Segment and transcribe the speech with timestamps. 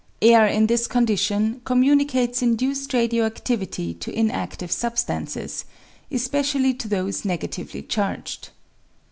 [0.19, 5.63] Air in this condition communicates induced radio adivity to inadive substances,
[6.09, 8.49] especially to those negatively charged.